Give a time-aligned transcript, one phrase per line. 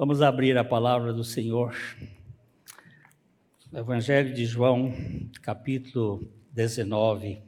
[0.00, 1.76] Vamos abrir a palavra do Senhor.
[3.70, 4.94] Evangelho de João,
[5.42, 7.42] capítulo 19,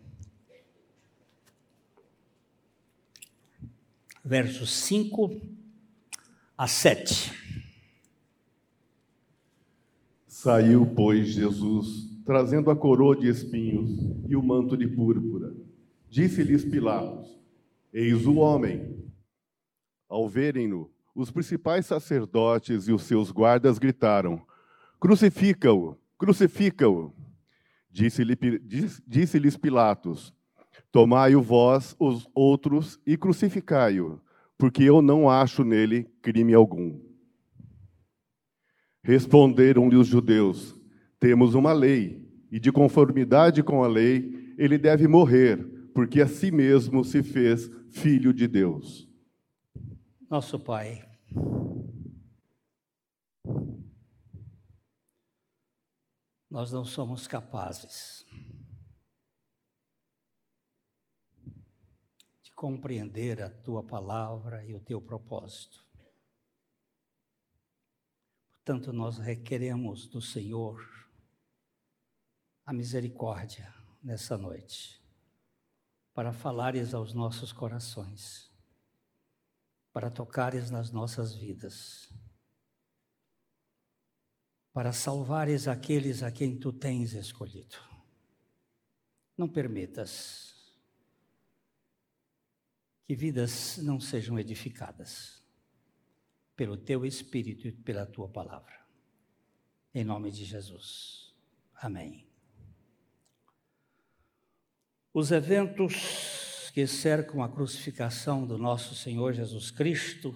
[4.22, 5.40] versos 5
[6.58, 7.32] a 7.
[10.26, 13.98] Saiu, pois, Jesus, trazendo a coroa de espinhos
[14.28, 15.54] e o manto de púrpura.
[16.06, 17.34] Disse-lhes Pilatos:
[17.90, 19.10] Eis o homem.
[20.06, 24.40] Ao verem-no, os principais sacerdotes e os seus guardas gritaram:
[24.98, 27.12] Crucifica-o, crucifica-o.
[27.90, 30.34] Disse-lhes disse Pilatos:
[30.90, 34.20] Tomai-o vós, os outros, e crucificai-o,
[34.56, 36.98] porque eu não acho nele crime algum.
[39.02, 40.78] Responderam-lhe os judeus:
[41.18, 45.56] Temos uma lei, e de conformidade com a lei, ele deve morrer,
[45.94, 49.08] porque a si mesmo se fez filho de Deus.
[50.30, 51.02] Nosso Pai,
[56.52, 58.26] nós não somos capazes
[62.42, 65.82] de compreender a tua palavra e o teu propósito.
[68.50, 70.78] Portanto, nós requeremos do Senhor
[72.66, 75.02] a misericórdia nessa noite,
[76.12, 78.51] para falares aos nossos corações
[79.92, 82.08] para tocares nas nossas vidas,
[84.72, 87.76] para salvares aqueles a quem tu tens escolhido.
[89.36, 90.54] Não permitas
[93.06, 95.42] que vidas não sejam edificadas
[96.56, 98.80] pelo teu Espírito e pela tua palavra.
[99.94, 101.34] Em nome de Jesus.
[101.74, 102.26] Amém.
[105.12, 110.34] Os eventos que cercam a crucificação do nosso Senhor Jesus Cristo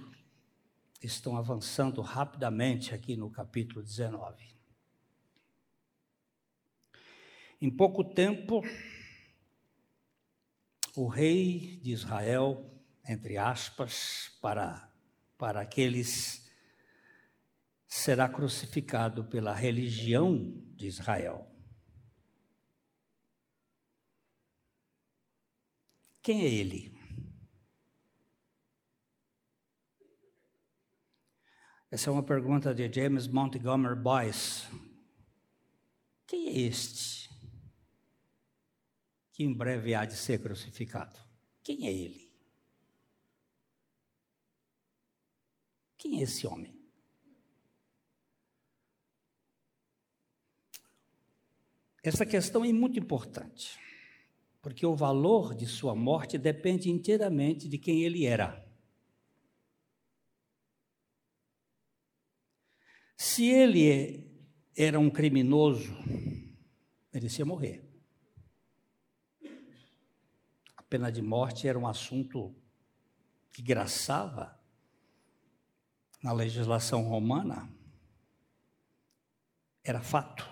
[1.03, 4.45] estão avançando rapidamente aqui no capítulo 19.
[7.59, 8.63] Em pouco tempo,
[10.95, 12.71] o rei de Israel,
[13.09, 14.93] entre aspas, para,
[15.39, 16.51] para aqueles,
[17.87, 21.51] será crucificado pela religião de Israel.
[26.27, 26.93] Quem é ele?
[31.89, 34.67] Essa é uma pergunta de James Montgomery Boyce.
[36.27, 37.31] Quem é este
[39.31, 41.17] que em breve há de ser crucificado?
[41.63, 42.29] Quem é ele?
[45.97, 46.77] Quem é esse homem?
[52.03, 53.86] Essa questão é muito importante
[54.67, 58.69] porque o valor de sua morte depende inteiramente de quem ele era.
[63.17, 64.29] Se ele
[64.77, 65.97] era um criminoso,
[67.15, 67.89] merecia morrer.
[70.77, 72.53] A pena de morte era um assunto
[73.53, 74.61] que graçava
[76.21, 77.73] na legislação romana,
[79.85, 80.45] era fato.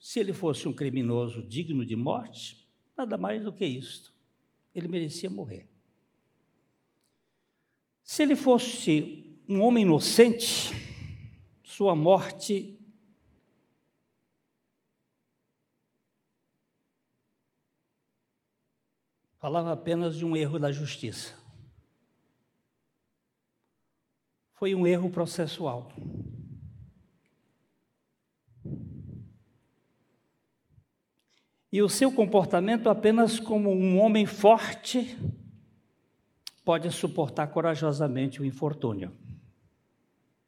[0.00, 2.61] Se ele fosse um criminoso digno de morte,
[3.02, 4.14] Nada mais do que isto.
[4.72, 5.68] Ele merecia morrer.
[8.04, 10.72] Se ele fosse um homem inocente,
[11.64, 12.78] sua morte
[19.40, 21.36] falava apenas de um erro da justiça.
[24.52, 25.90] Foi um erro processual.
[31.72, 35.18] E o seu comportamento apenas como um homem forte
[36.62, 39.16] pode suportar corajosamente o infortúnio.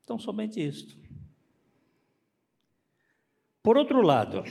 [0.03, 0.97] Então, somente isto.
[3.63, 4.45] Por outro lado,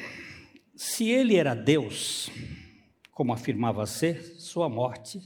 [0.75, 2.31] se ele era Deus,
[3.11, 5.21] como afirmava ser, sua morte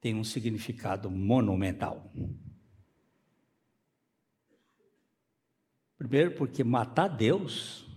[0.00, 2.10] tem um significado monumental.
[5.96, 7.89] Primeiro, porque matar Deus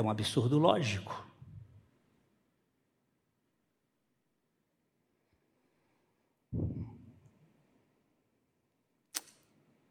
[0.00, 1.28] é um absurdo lógico.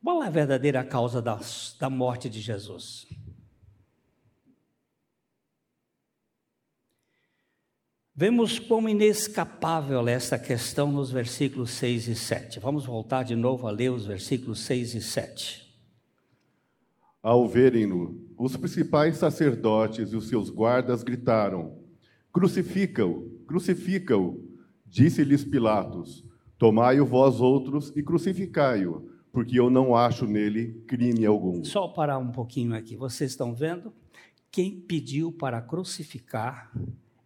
[0.04, 1.40] Qual é a verdadeira causa da,
[1.80, 3.08] da morte de Jesus?
[8.16, 12.60] Vemos quão inescapável é essa questão nos versículos 6 e 7.
[12.60, 15.70] Vamos voltar de novo a ler os versículos 6 e 7.
[17.22, 21.78] Ao verem-no, os principais sacerdotes e os seus guardas gritaram:
[22.32, 24.48] Crucifica-o, crucifica-o.
[24.86, 26.26] Disse-lhes Pilatos:
[26.58, 31.64] Tomai-o vós outros e crucificai-o, porque eu não acho nele crime algum.
[31.66, 32.96] Só parar um pouquinho aqui.
[32.96, 33.94] Vocês estão vendo?
[34.50, 36.72] Quem pediu para crucificar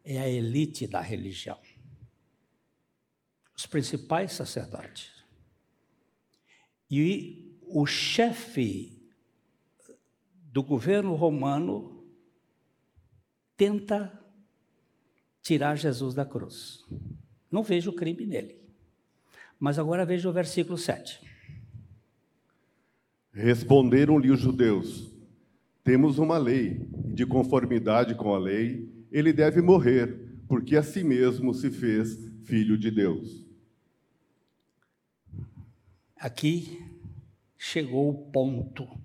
[0.03, 1.57] é a elite da religião.
[3.55, 5.11] Os principais sacerdotes.
[6.89, 8.92] E o chefe
[10.53, 12.05] do governo romano
[13.57, 14.23] tenta
[15.41, 16.85] tirar Jesus da cruz.
[17.51, 18.61] Não vejo crime nele.
[19.59, 21.19] Mas agora veja o versículo 7.
[23.31, 25.11] Responderam-lhe os judeus:
[25.83, 31.03] Temos uma lei, e de conformidade com a lei, ele deve morrer, porque a si
[31.03, 33.43] mesmo se fez filho de Deus.
[36.15, 36.79] Aqui
[37.57, 39.02] chegou o ponto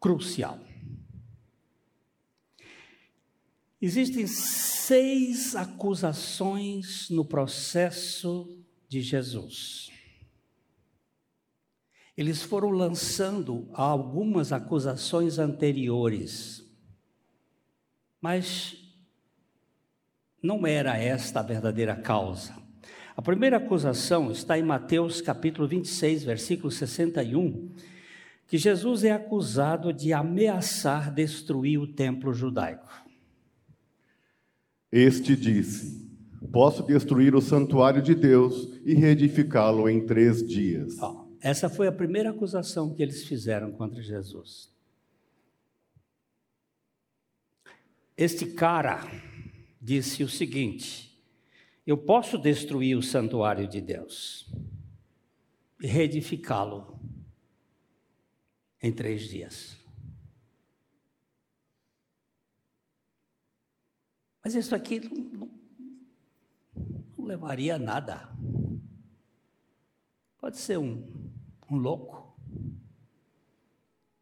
[0.00, 0.58] crucial.
[3.80, 9.90] Existem seis acusações no processo de Jesus.
[12.16, 16.64] Eles foram lançando algumas acusações anteriores,
[18.20, 18.76] mas
[20.42, 22.56] não era esta a verdadeira causa.
[23.16, 27.72] A primeira acusação está em Mateus capítulo 26, versículo 61,
[28.48, 32.90] que Jesus é acusado de ameaçar destruir o templo judaico.
[34.90, 36.10] Este disse:
[36.50, 40.96] Posso destruir o santuário de Deus e reedificá-lo em três dias.
[41.42, 44.74] Essa foi a primeira acusação que eles fizeram contra Jesus.
[48.16, 49.06] Este cara
[49.78, 51.22] disse o seguinte:
[51.86, 54.50] Eu posso destruir o santuário de Deus
[55.82, 56.98] e reedificá-lo
[58.82, 59.76] em três dias.
[64.42, 65.50] Mas isso aqui não,
[67.18, 68.28] levaria a nada.
[70.38, 71.06] Pode ser um,
[71.70, 72.34] um louco.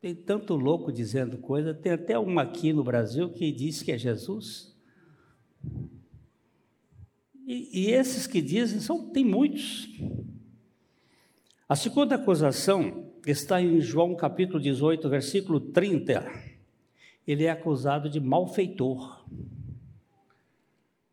[0.01, 3.99] Tem tanto louco dizendo coisa, tem até uma aqui no Brasil que diz que é
[3.99, 4.77] Jesus.
[7.47, 9.89] E, e esses que dizem, são, tem muitos.
[11.69, 16.25] A segunda acusação está em João capítulo 18, versículo 30.
[17.27, 19.25] Ele é acusado de malfeitor.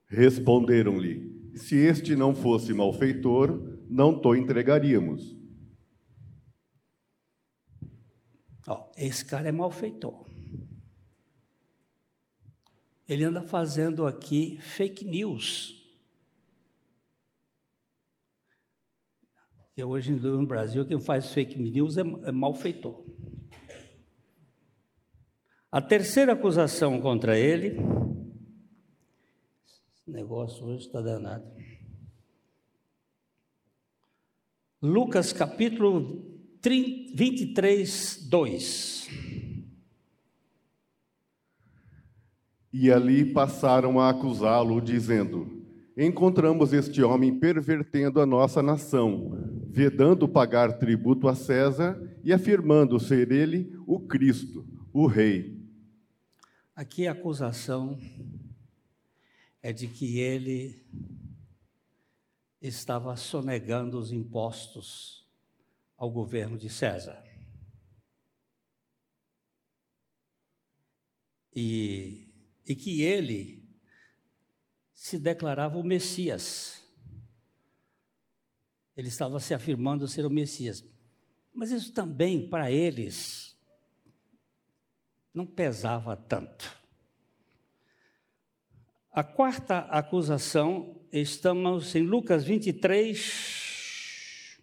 [0.05, 5.35] Responderam-lhe: se este não fosse malfeitor, não to entregaríamos.
[8.67, 10.25] Ó, esse cara é malfeitor.
[13.09, 15.82] Ele anda fazendo aqui fake news.
[19.75, 23.03] E hoje no Brasil, quem faz fake news é, é malfeitor.
[25.71, 27.77] A terceira acusação contra ele
[30.03, 31.45] esse negócio hoje está danado.
[34.81, 36.21] Lucas capítulo
[36.61, 39.07] 23, 2.
[42.73, 45.65] E ali passaram a acusá-lo, dizendo:
[45.95, 53.31] Encontramos este homem pervertendo a nossa nação, vedando pagar tributo a César e afirmando ser
[53.31, 55.59] ele o Cristo, o Rei.
[56.75, 57.99] Aqui a acusação
[59.63, 60.85] é de que ele
[62.61, 65.27] estava sonegando os impostos
[65.97, 67.23] ao governo de César.
[71.51, 72.31] E,
[72.63, 73.67] e que ele
[74.93, 76.82] se declarava o Messias.
[78.95, 80.85] Ele estava se afirmando ser o Messias.
[81.53, 83.57] Mas isso também, para eles,
[85.33, 86.81] não pesava tanto.
[89.11, 94.59] A quarta acusação, estamos em Lucas 23.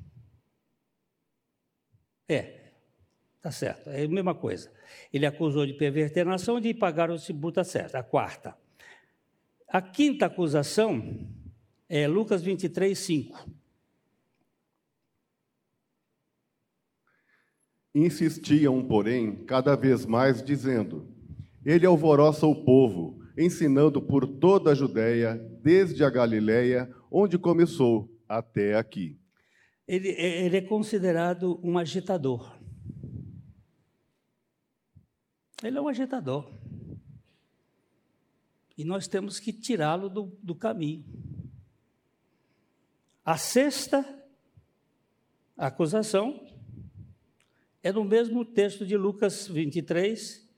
[2.28, 2.72] É,
[3.40, 4.72] tá certo, é a mesma coisa.
[5.12, 7.96] Ele acusou de perverter a nação e de pagar o tributo certo.
[7.96, 8.56] A quarta.
[9.68, 11.28] A quinta acusação
[11.88, 13.59] é Lucas 23, 5.
[17.94, 21.08] Insistiam, porém, cada vez mais, dizendo:
[21.64, 28.76] Ele alvoroça o povo ensinando por toda a Judéia, desde a Galiléia, onde começou, até
[28.76, 29.18] aqui.
[29.88, 32.56] Ele, ele é considerado um agitador.
[35.62, 36.50] Ele é um agitador.
[38.76, 41.04] E nós temos que tirá-lo do, do caminho.
[43.24, 44.04] A sexta
[45.56, 46.46] acusação
[47.82, 50.48] é no mesmo texto de Lucas 23,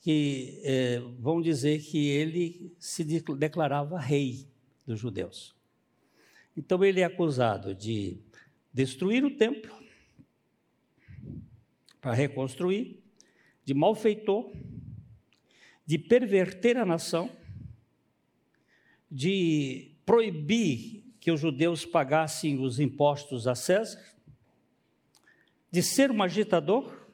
[0.00, 4.48] que é, vão dizer que ele se declarava rei
[4.86, 5.54] dos judeus.
[6.56, 8.18] Então ele é acusado de
[8.72, 9.74] destruir o templo
[12.00, 13.02] para reconstruir,
[13.64, 14.52] de malfeitor,
[15.84, 17.30] de perverter a nação,
[19.10, 24.00] de proibir que os judeus pagassem os impostos a César,
[25.70, 27.06] de ser um agitador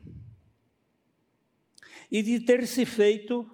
[2.11, 3.49] e de ter se feito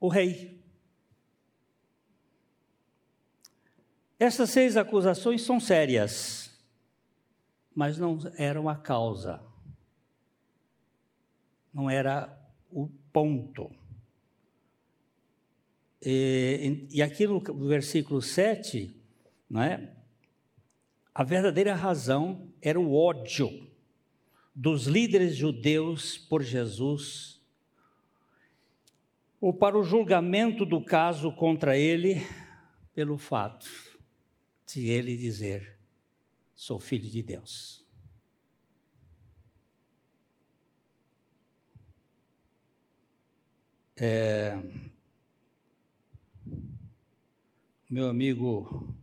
[0.00, 0.60] o rei.
[4.18, 6.50] Essas seis acusações são sérias,
[7.74, 9.42] mas não eram a causa,
[11.74, 12.34] não era
[12.70, 13.70] o ponto.
[16.00, 18.96] E, e aqui no versículo 7,
[19.48, 20.01] não é?
[21.14, 23.70] A verdadeira razão era o ódio
[24.54, 27.40] dos líderes judeus por Jesus,
[29.40, 32.16] ou para o julgamento do caso contra ele,
[32.94, 33.66] pelo fato
[34.66, 35.78] de ele dizer:
[36.54, 37.82] Sou filho de Deus.
[43.96, 44.58] É,
[47.90, 48.96] meu amigo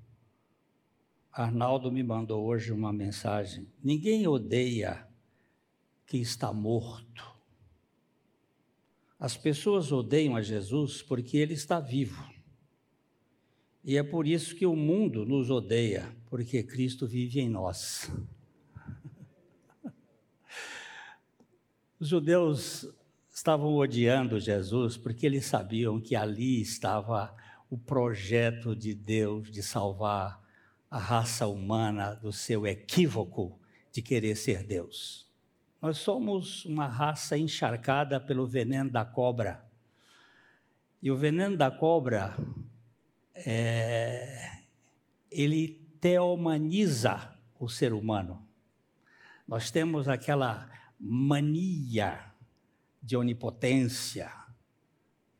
[1.39, 3.65] Arnaldo me mandou hoje uma mensagem.
[3.81, 5.07] Ninguém odeia
[6.05, 7.33] quem está morto.
[9.17, 12.21] As pessoas odeiam a Jesus porque ele está vivo.
[13.85, 18.11] E é por isso que o mundo nos odeia, porque Cristo vive em nós.
[21.97, 22.85] Os judeus
[23.33, 27.33] estavam odiando Jesus porque eles sabiam que ali estava
[27.69, 30.48] o projeto de Deus de salvar
[30.89, 33.59] a raça humana do seu equívoco
[33.91, 35.29] de querer ser Deus.
[35.81, 39.65] Nós somos uma raça encharcada pelo veneno da cobra.
[41.01, 42.35] E o veneno da cobra
[43.33, 44.63] é,
[45.31, 48.45] ele teomaniza o ser humano.
[49.47, 50.69] Nós temos aquela
[50.99, 52.33] mania
[53.01, 54.31] de onipotência,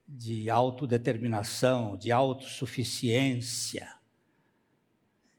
[0.07, 3.98] de autodeterminação, de autossuficiência,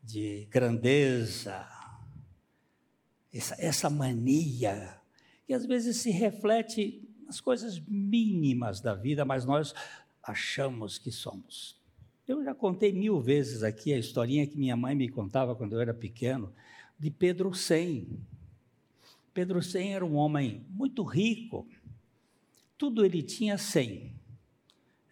[0.02, 1.66] de grandeza,
[3.32, 4.98] essa, essa mania,
[5.46, 9.74] que às vezes se reflete nas coisas mínimas da vida, mas nós
[10.22, 11.78] achamos que somos.
[12.26, 15.80] Eu já contei mil vezes aqui a historinha que minha mãe me contava quando eu
[15.80, 16.52] era pequeno,
[16.98, 18.20] de Pedro Sem.
[19.32, 21.66] Pedro Sem era um homem muito rico,
[22.76, 24.19] tudo ele tinha cem.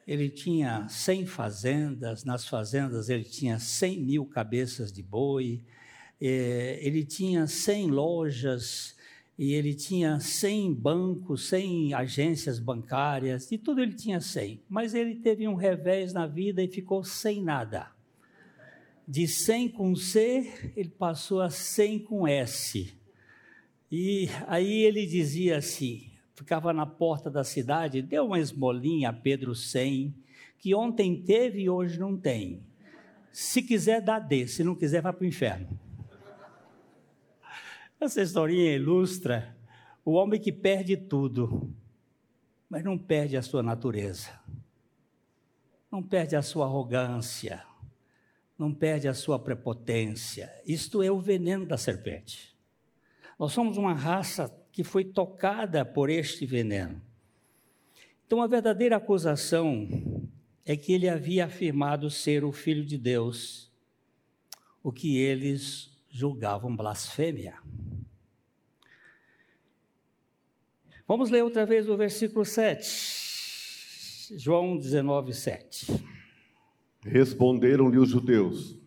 [0.09, 5.63] Ele tinha cem fazendas, nas fazendas ele tinha cem mil cabeças de boi,
[6.19, 8.97] eh, ele tinha cem lojas,
[9.39, 14.61] e ele tinha 100 bancos, 100 agências bancárias, e tudo ele tinha 100.
[14.69, 17.89] Mas ele teve um revés na vida e ficou sem nada.
[19.07, 22.93] De 100 com C, ele passou a 100 com S.
[23.93, 26.08] E aí ele dizia assim,
[26.39, 30.15] ficava na porta da cidade, deu uma esmolinha a Pedro 100,
[30.57, 32.63] que ontem teve e hoje não tem.
[33.33, 35.69] Se quiser, dá D, se não quiser, vai para o inferno.
[38.01, 39.57] Essa historinha ilustra
[40.05, 41.75] o homem que perde tudo,
[42.71, 44.31] mas não perde a sua natureza,
[45.91, 47.65] não perde a sua arrogância,
[48.57, 50.51] não perde a sua prepotência.
[50.65, 52.57] Isto é o veneno da serpente.
[53.39, 57.03] Nós somos uma raça que foi tocada por este veneno.
[58.25, 59.89] Então, a verdadeira acusação
[60.65, 63.73] é que ele havia afirmado ser o filho de Deus,
[64.81, 67.59] o que eles julgavam blasfêmia.
[71.09, 74.37] Vamos ler outra vez o versículo 7.
[74.37, 76.05] João 19, 7.
[77.03, 78.79] Responderam-lhe os judeus: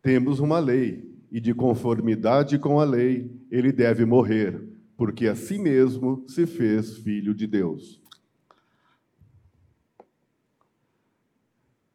[0.00, 5.60] Temos uma lei, e de conformidade com a lei, ele deve morrer, porque a si
[5.60, 8.02] mesmo se fez filho de Deus.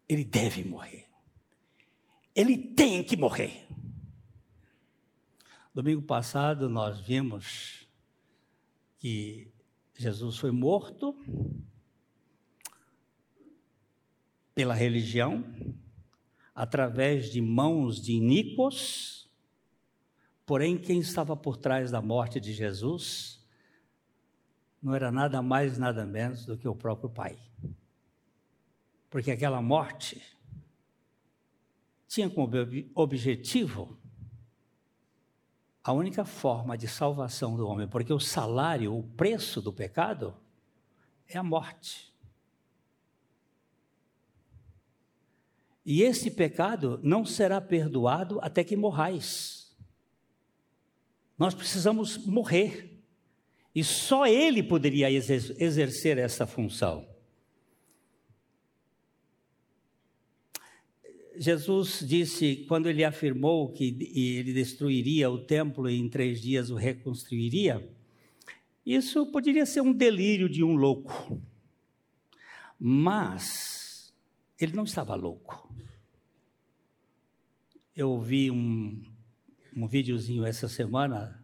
[0.07, 1.09] Ele deve morrer.
[2.33, 3.67] Ele tem que morrer.
[5.73, 7.85] Domingo passado nós vimos
[8.99, 9.51] que
[9.97, 11.13] Jesus foi morto
[14.55, 15.43] pela religião,
[16.55, 19.22] através de mãos de iníquos,
[20.45, 23.43] porém, quem estava por trás da morte de Jesus
[24.81, 27.37] não era nada mais, nada menos do que o próprio Pai.
[29.09, 30.21] Porque aquela morte
[32.07, 32.51] tinha como
[32.93, 33.97] objetivo
[35.83, 40.35] a única forma de salvação do homem, porque o salário, o preço do pecado
[41.27, 42.13] é a morte.
[45.85, 49.62] E esse pecado não será perdoado até que morrais.
[51.43, 53.03] Nós precisamos morrer.
[53.75, 57.05] E só Ele poderia exercer essa função.
[61.35, 66.75] Jesus disse, quando ele afirmou que ele destruiria o templo e em três dias o
[66.75, 67.93] reconstruiria,
[68.85, 71.41] isso poderia ser um delírio de um louco.
[72.79, 74.15] Mas
[74.57, 75.69] ele não estava louco.
[77.93, 79.03] Eu vi um,
[79.75, 81.43] um videozinho essa semana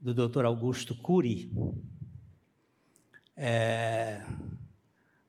[0.00, 0.44] do Dr.
[0.44, 1.50] Augusto Cury.
[3.36, 4.24] É,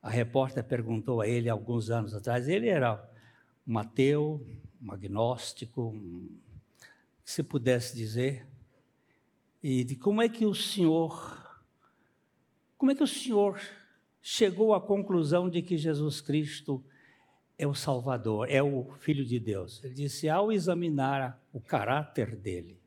[0.01, 3.01] a repórter perguntou a ele alguns anos atrás, ele era
[3.67, 4.45] um ateu,
[4.81, 6.29] um agnóstico, um,
[7.23, 8.45] se pudesse dizer,
[9.61, 11.63] e de como é que o senhor,
[12.77, 13.59] como é que o senhor
[14.21, 16.83] chegou à conclusão de que Jesus Cristo
[17.63, 19.83] é o Salvador, é o Filho de Deus?
[19.83, 22.83] Ele disse, ao examinar o caráter dele,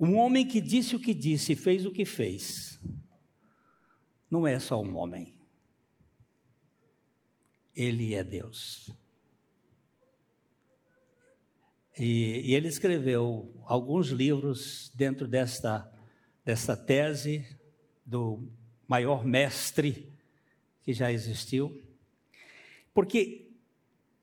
[0.00, 2.80] Um homem que disse o que disse fez o que fez,
[4.30, 5.34] não é só um homem.
[7.74, 8.94] Ele é Deus.
[11.98, 15.92] E, e ele escreveu alguns livros dentro desta,
[16.44, 17.58] desta tese
[18.06, 18.48] do
[18.86, 20.07] maior mestre
[20.88, 21.82] que já existiu,
[22.94, 23.50] porque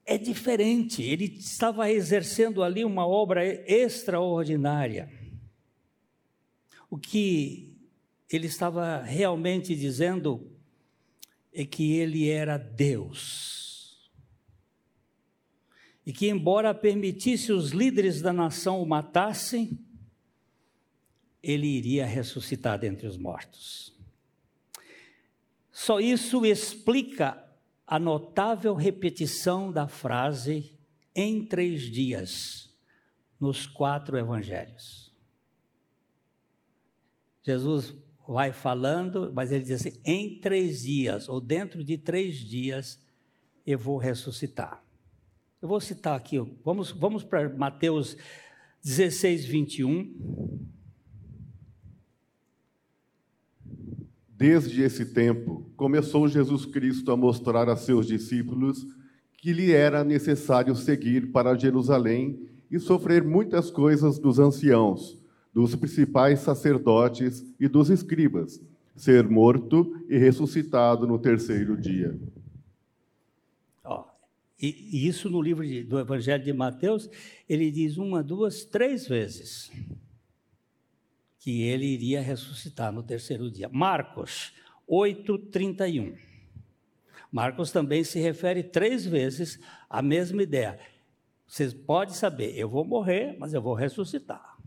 [0.03, 5.07] é diferente, ele estava exercendo ali uma obra extraordinária.
[6.89, 7.77] O que
[8.27, 10.51] ele estava realmente dizendo
[11.53, 14.11] é que ele era Deus.
[16.03, 19.77] E que, embora permitisse os líderes da nação o matassem,
[21.43, 23.94] ele iria ressuscitar dentre os mortos.
[25.75, 27.45] Só isso explica
[27.85, 30.73] a notável repetição da frase
[31.13, 32.73] em três dias
[33.37, 35.13] nos quatro evangelhos.
[37.43, 37.93] Jesus
[38.25, 42.97] vai falando, mas ele diz assim: em três dias, ou dentro de três dias,
[43.67, 44.81] eu vou ressuscitar.
[45.61, 48.15] Eu vou citar aqui, vamos, vamos para Mateus
[48.81, 50.73] 16, 21.
[54.37, 58.85] Desde esse tempo, começou Jesus Cristo a mostrar a seus discípulos
[59.37, 65.17] que lhe era necessário seguir para Jerusalém e sofrer muitas coisas dos anciãos
[65.53, 68.61] dos principais sacerdotes e dos escribas,
[68.93, 72.19] ser morto e ressuscitado no terceiro dia.
[73.85, 74.03] Oh,
[74.61, 77.09] e, isso no livro de, do Evangelho de Mateus,
[77.47, 79.71] ele diz uma, duas, três vezes
[81.45, 83.69] que ele iria ressuscitar no terceiro dia.
[83.71, 84.51] Marcos
[84.87, 86.15] 8, 31.
[87.31, 90.79] Marcos também se refere três vezes à mesma ideia.
[91.45, 94.57] Vocês podem saber, eu vou morrer, mas eu vou ressuscitar.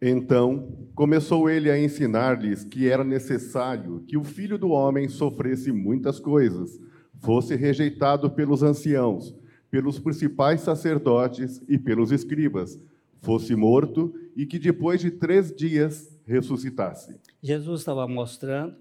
[0.00, 6.20] Então começou ele a ensinar-lhes que era necessário que o filho do homem sofresse muitas
[6.20, 6.78] coisas,
[7.18, 9.34] fosse rejeitado pelos anciãos,
[9.68, 12.78] pelos principais sacerdotes e pelos escribas,
[13.20, 17.20] fosse morto e que depois de três dias ressuscitasse.
[17.42, 18.76] Jesus estava mostrando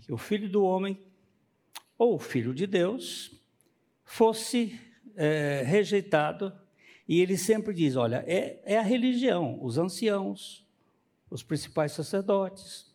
[0.00, 0.98] que o filho do homem,
[1.98, 3.32] ou o filho de Deus,
[4.04, 4.78] fosse
[5.14, 6.52] é, rejeitado
[7.08, 10.66] e ele sempre diz: olha, é, é a religião, os anciãos,
[11.30, 12.92] os principais sacerdotes,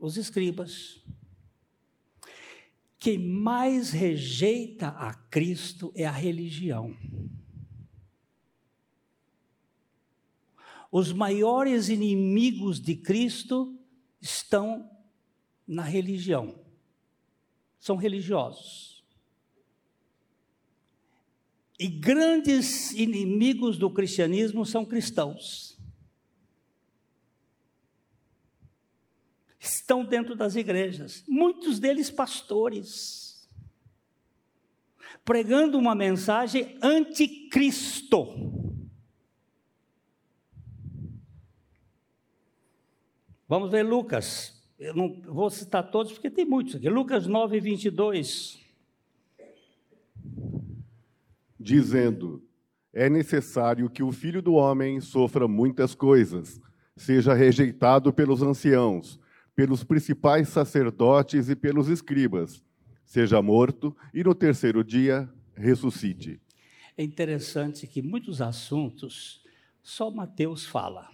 [0.00, 1.02] os escribas.
[2.98, 6.96] Quem mais rejeita a Cristo é a religião.
[10.92, 13.74] Os maiores inimigos de Cristo
[14.20, 14.90] estão
[15.66, 16.62] na religião.
[17.78, 19.02] São religiosos.
[21.80, 25.80] E grandes inimigos do cristianismo são cristãos.
[29.58, 33.48] Estão dentro das igrejas, muitos deles pastores,
[35.24, 38.81] pregando uma mensagem anticristo.
[43.52, 44.64] Vamos ver Lucas.
[44.78, 46.88] Eu não vou citar todos porque tem muitos aqui.
[46.88, 48.58] Lucas 9, 22
[51.60, 52.42] dizendo:
[52.94, 56.58] É necessário que o filho do homem sofra muitas coisas,
[56.96, 59.20] seja rejeitado pelos anciãos,
[59.54, 62.64] pelos principais sacerdotes e pelos escribas,
[63.04, 66.40] seja morto e no terceiro dia ressuscite.
[66.96, 69.44] É interessante que muitos assuntos
[69.82, 71.10] só Mateus fala.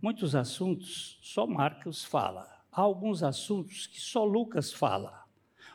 [0.00, 2.46] Muitos assuntos só Marcos fala.
[2.70, 5.24] há alguns assuntos que só Lucas fala,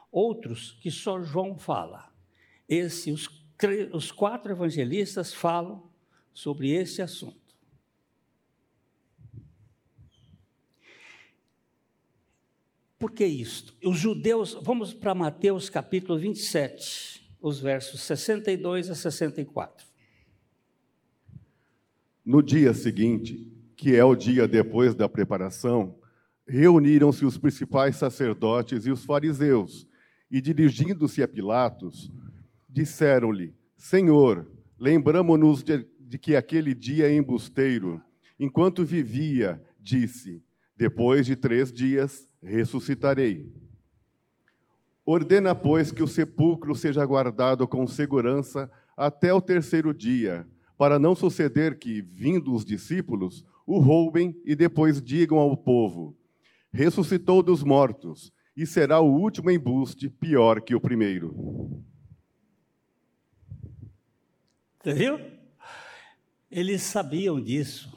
[0.09, 2.09] outros que só João fala.
[2.67, 3.27] Esse, os,
[3.91, 5.91] os quatro evangelistas falam
[6.33, 7.43] sobre esse assunto.
[12.97, 13.75] Por que isto?
[13.83, 19.85] Os judeus, vamos para Mateus capítulo 27, os versos 62 a 64.
[22.25, 23.51] No dia seguinte,
[23.83, 25.99] que é o dia depois da preparação,
[26.47, 29.85] reuniram-se os principais sacerdotes e os fariseus,
[30.31, 32.09] e dirigindo-se a Pilatos,
[32.69, 38.01] disseram-lhe: Senhor, lembramo-nos de, de que aquele dia embusteiro,
[38.39, 40.41] enquanto vivia, disse:
[40.77, 43.51] Depois de três dias ressuscitarei.
[45.05, 51.13] Ordena, pois, que o sepulcro seja guardado com segurança até o terceiro dia, para não
[51.13, 56.17] suceder que, vindo os discípulos, o roubem e depois digam ao povo:
[56.71, 61.83] ressuscitou dos mortos, e será o último embuste pior que o primeiro.
[64.81, 65.19] Você viu?
[66.51, 67.91] Eles sabiam disso.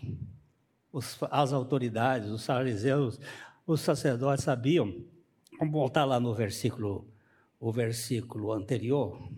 [1.30, 3.20] As autoridades, os fariseus,
[3.66, 5.04] os sacerdotes sabiam.
[5.58, 7.06] Vamos voltar lá no versículo,
[7.60, 9.30] o versículo anterior.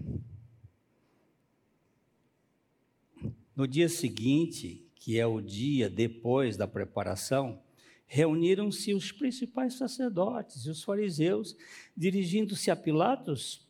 [3.57, 7.63] No dia seguinte, que é o dia depois da preparação,
[8.07, 11.57] reuniram-se os principais sacerdotes e os fariseus,
[11.97, 13.67] dirigindo-se a Pilatos,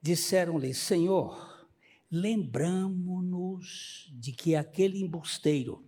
[0.00, 1.66] disseram-lhe: Senhor,
[2.10, 5.82] lembramo-nos de que aquele embusteiro,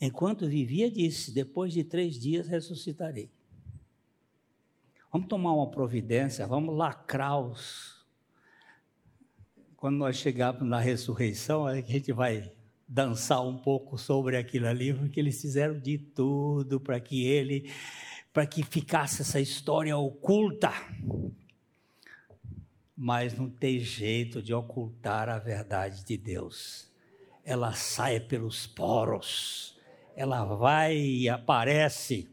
[0.00, 3.30] enquanto vivia, disse: Depois de três dias ressuscitarei.
[5.12, 8.04] Vamos tomar uma providência, vamos lacrar os.
[9.76, 12.52] Quando nós chegarmos na ressurreição, a gente vai
[12.88, 17.70] dançar um pouco sobre aquilo ali, porque eles fizeram de tudo para que ele,
[18.32, 20.72] para que ficasse essa história oculta.
[22.96, 26.90] Mas não tem jeito de ocultar a verdade de Deus.
[27.44, 29.78] Ela sai pelos poros,
[30.14, 32.28] ela vai e aparece.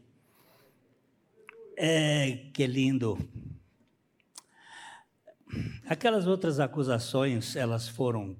[1.76, 3.18] É, que lindo.
[5.86, 8.36] Aquelas outras acusações, elas foram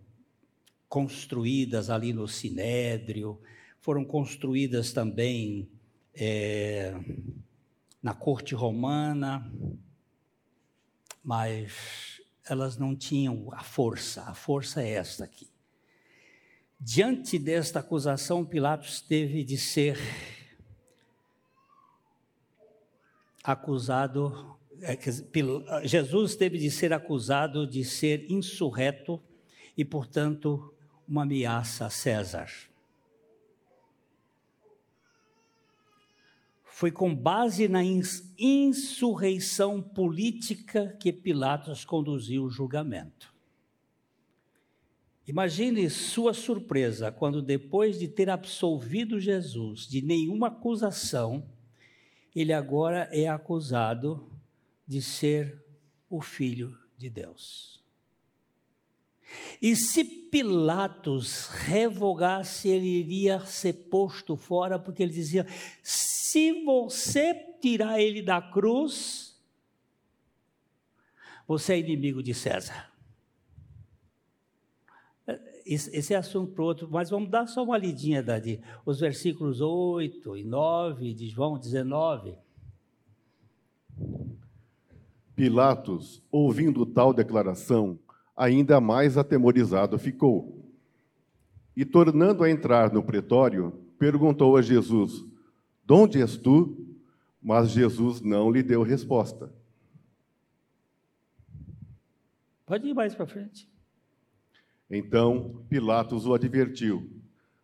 [0.94, 3.40] construídas ali no Sinédrio,
[3.80, 5.68] foram construídas também
[6.14, 6.94] é,
[8.00, 9.52] na corte romana,
[11.20, 15.50] mas elas não tinham a força, a força é esta aqui.
[16.78, 19.98] Diante desta acusação, Pilatos teve de ser
[23.42, 24.96] acusado, é,
[25.85, 29.20] Jesus teve de ser acusado de ser insurreto
[29.76, 30.70] e, portanto,
[31.07, 32.51] uma ameaça a César.
[36.64, 37.83] Foi com base na
[38.38, 43.33] insurreição política que Pilatos conduziu o julgamento.
[45.27, 51.49] Imagine sua surpresa quando, depois de ter absolvido Jesus de nenhuma acusação,
[52.35, 54.29] ele agora é acusado
[54.87, 55.64] de ser
[56.11, 57.84] o Filho de Deus.
[59.61, 65.47] E se Pilatos revogasse, ele iria ser posto fora, porque ele dizia:
[65.83, 69.40] se você tirar ele da cruz,
[71.47, 72.92] você é inimigo de César.
[75.66, 80.37] Esse é assunto para outro, mas vamos dar só uma lidinha de os versículos 8
[80.37, 82.37] e 9 de João 19.
[85.35, 87.99] Pilatos, ouvindo tal declaração,
[88.37, 90.64] ainda mais atemorizado ficou.
[91.77, 95.25] E tornando a entrar no pretório, perguntou a Jesus:
[95.85, 96.77] De onde és tu?
[97.42, 99.53] Mas Jesus não lhe deu resposta.
[102.64, 103.68] Pode ir mais para frente.
[104.90, 107.11] Então Pilatos o advertiu: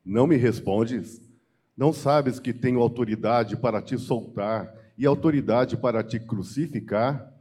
[0.05, 1.29] Não me respondes?
[1.77, 7.33] Não sabes que tenho autoridade para te soltar e autoridade para te crucificar?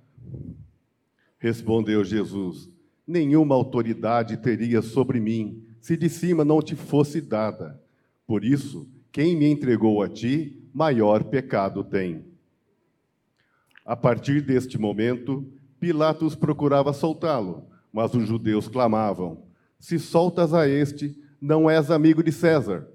[1.38, 2.70] Respondeu Jesus:
[3.10, 7.82] nenhuma autoridade teria sobre mim, se de cima não te fosse dada.
[8.28, 12.24] Por isso, quem me entregou a ti, maior pecado tem.
[13.84, 19.42] A partir deste momento, Pilatos procurava soltá-lo, mas os judeus clamavam:
[19.80, 22.88] Se soltas a este, não és amigo de César.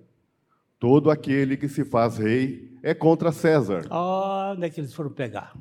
[0.79, 3.85] Todo aquele que se faz rei é contra César.
[3.91, 5.55] Ah, onde é que eles foram pegar?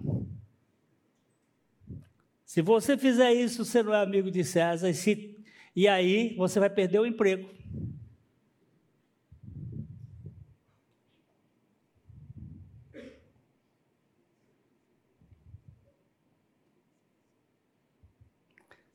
[2.54, 5.44] Se você fizer isso, você não é amigo de César, e, se,
[5.76, 7.50] e aí você vai perder o emprego.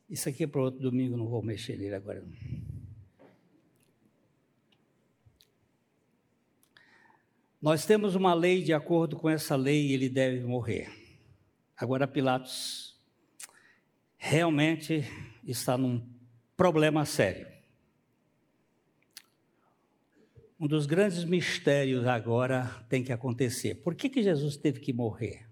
[0.09, 2.25] Isso aqui é para outro domingo, não vou mexer nele agora.
[7.61, 10.88] Nós temos uma lei, de acordo com essa lei, ele deve morrer.
[11.77, 12.88] Agora, Pilatos
[14.18, 15.04] realmente
[15.44, 16.04] está num
[16.57, 17.46] problema sério.
[20.61, 23.76] Um dos grandes mistérios agora tem que acontecer.
[23.76, 25.48] Por que, que Jesus teve que morrer?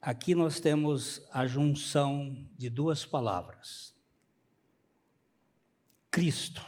[0.00, 3.92] Aqui nós temos a junção de duas palavras:
[6.10, 6.64] Cristo,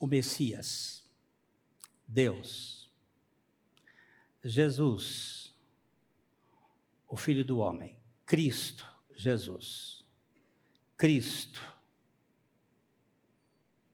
[0.00, 1.08] o Messias,
[2.06, 2.83] Deus,
[4.44, 5.54] Jesus,
[7.08, 10.04] o Filho do Homem, Cristo, Jesus.
[10.96, 11.60] Cristo,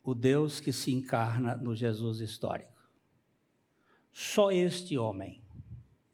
[0.02, 2.70] o Deus que se encarna no Jesus histórico.
[4.12, 5.42] Só este homem,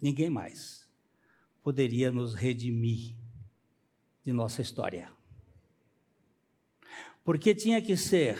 [0.00, 0.88] ninguém mais,
[1.62, 3.16] poderia nos redimir
[4.24, 5.10] de nossa história.
[7.24, 8.38] Porque tinha que ser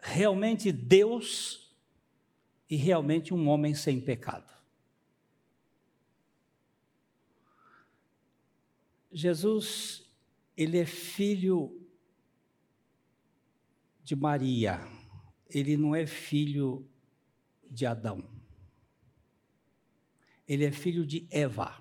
[0.00, 1.74] realmente Deus
[2.68, 4.55] e realmente um homem sem pecado.
[9.16, 10.06] Jesus,
[10.54, 11.74] ele é filho
[14.04, 14.86] de Maria,
[15.48, 16.86] ele não é filho
[17.70, 18.22] de Adão.
[20.46, 21.80] Ele é filho de Eva.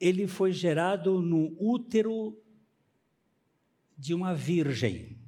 [0.00, 2.34] Ele foi gerado no útero
[3.98, 5.18] de uma virgem.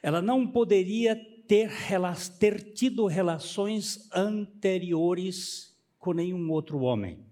[0.00, 1.16] Ela não poderia
[1.48, 1.72] ter,
[2.38, 7.28] ter tido relações anteriores com nenhum outro homem.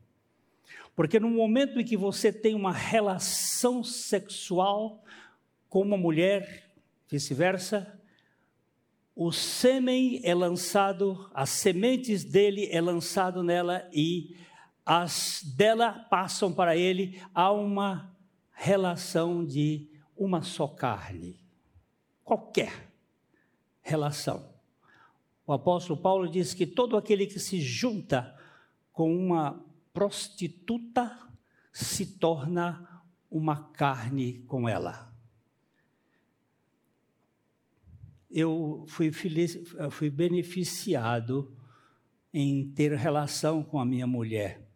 [0.99, 5.01] Porque no momento em que você tem uma relação sexual
[5.69, 6.73] com uma mulher,
[7.09, 7.97] vice-versa,
[9.15, 14.35] o sêmen é lançado, as sementes dele é lançado nela e
[14.85, 18.13] as dela passam para ele há uma
[18.53, 21.39] relação de uma só carne.
[22.25, 22.91] Qualquer
[23.83, 24.53] relação.
[25.47, 28.37] O apóstolo Paulo diz que todo aquele que se junta
[28.93, 31.19] com uma prostituta
[31.73, 35.09] se torna uma carne com ela.
[38.31, 39.59] eu fui, feliz,
[39.91, 41.55] fui beneficiado
[42.33, 44.69] em ter relação com a minha mulher,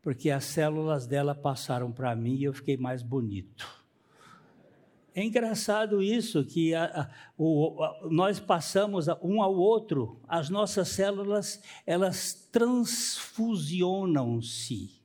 [0.00, 3.81] porque as células dela passaram para mim e eu fiquei mais bonito.
[5.14, 10.88] É engraçado isso, que a, a, o, a, nós passamos um ao outro, as nossas
[10.88, 15.02] células, elas transfusionam-se.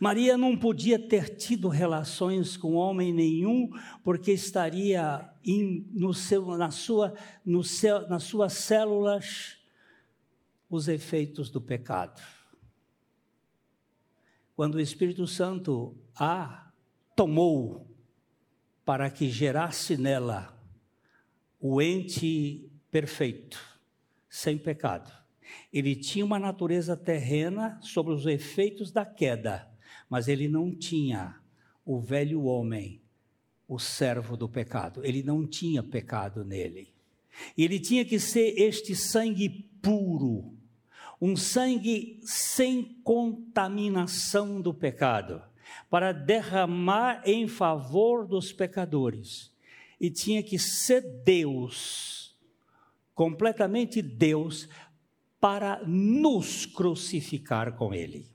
[0.00, 3.68] Maria não podia ter tido relações com homem nenhum,
[4.02, 7.12] porque estaria em, no seu, na sua,
[7.44, 9.58] no seu, nas suas células
[10.70, 12.22] os efeitos do pecado.
[14.54, 16.70] Quando o Espírito Santo a
[17.16, 17.86] tomou
[18.84, 20.58] para que gerasse nela
[21.60, 23.60] o ente perfeito,
[24.28, 25.12] sem pecado.
[25.72, 29.72] Ele tinha uma natureza terrena sobre os efeitos da queda
[30.12, 31.40] mas ele não tinha
[31.86, 33.00] o velho homem,
[33.66, 35.02] o servo do pecado.
[35.02, 36.92] Ele não tinha pecado nele.
[37.56, 39.48] Ele tinha que ser este sangue
[39.80, 40.54] puro,
[41.24, 45.40] um sangue sem contaminação do pecado,
[45.88, 49.56] para derramar em favor dos pecadores.
[50.00, 52.36] E tinha que ser Deus,
[53.14, 54.68] completamente Deus,
[55.40, 58.26] para nos crucificar com Ele.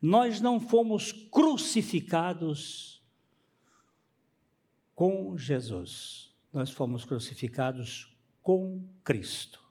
[0.00, 3.02] Nós não fomos crucificados
[4.94, 9.67] com Jesus, nós fomos crucificados com Cristo.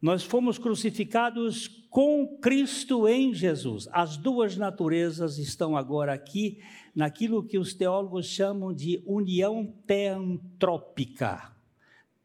[0.00, 3.88] Nós fomos crucificados com Cristo em Jesus.
[3.92, 6.58] As duas naturezas estão agora aqui
[6.94, 11.52] naquilo que os teólogos chamam de união teantrópica.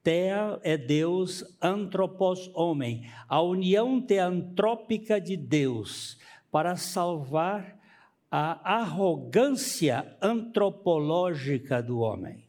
[0.02, 3.10] Tea é Deus, antropos, homem.
[3.28, 6.18] A união teantrópica de Deus
[6.52, 7.76] para salvar
[8.30, 12.45] a arrogância antropológica do homem,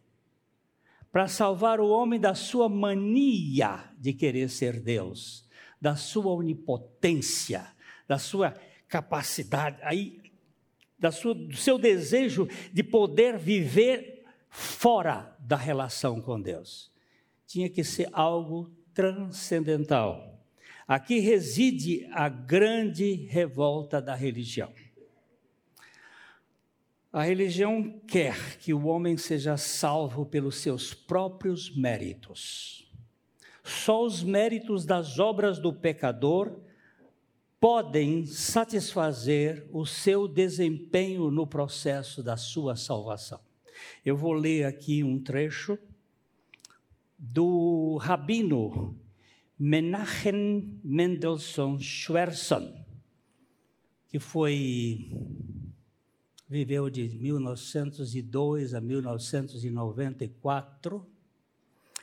[1.16, 5.48] para salvar o homem da sua mania de querer ser Deus,
[5.80, 7.66] da sua onipotência,
[8.06, 8.54] da sua
[8.86, 10.20] capacidade, aí,
[10.98, 16.92] da sua, do seu desejo de poder viver fora da relação com Deus.
[17.46, 20.38] Tinha que ser algo transcendental.
[20.86, 24.70] Aqui reside a grande revolta da religião.
[27.12, 32.92] A religião quer que o homem seja salvo pelos seus próprios méritos.
[33.62, 36.60] Só os méritos das obras do pecador
[37.58, 43.40] podem satisfazer o seu desempenho no processo da sua salvação.
[44.04, 45.78] Eu vou ler aqui um trecho
[47.18, 48.96] do rabino
[49.58, 52.84] Menachem Mendelssohn Schwerson,
[54.08, 55.10] que foi
[56.48, 61.04] viveu de 1902 a 1994,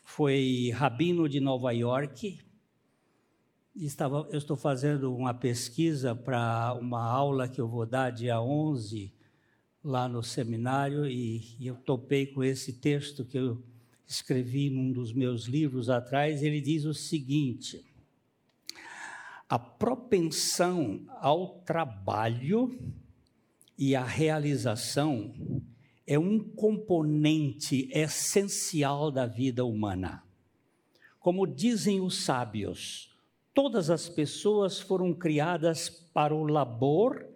[0.03, 2.39] foi rabino de Nova York.
[3.75, 9.13] Estava, eu estou fazendo uma pesquisa para uma aula que eu vou dar dia 11
[9.83, 13.63] lá no seminário e, e eu topei com esse texto que eu
[14.05, 17.83] escrevi num dos meus livros atrás, ele diz o seguinte:
[19.49, 22.77] a propensão ao trabalho
[23.77, 25.33] e a realização
[26.05, 30.23] é um componente essencial da vida humana.
[31.19, 33.15] Como dizem os sábios,
[33.53, 37.33] todas as pessoas foram criadas para o labor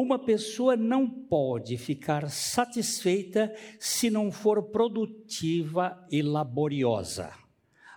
[0.00, 7.32] uma pessoa não pode ficar satisfeita se não for produtiva e laboriosa.